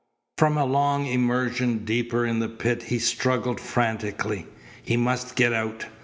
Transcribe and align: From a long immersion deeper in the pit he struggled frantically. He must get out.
From 0.39 0.57
a 0.57 0.65
long 0.65 1.05
immersion 1.05 1.85
deeper 1.85 2.25
in 2.25 2.39
the 2.39 2.49
pit 2.49 2.81
he 2.87 2.97
struggled 2.97 3.59
frantically. 3.59 4.47
He 4.81 4.97
must 4.97 5.35
get 5.35 5.53
out. 5.53 5.85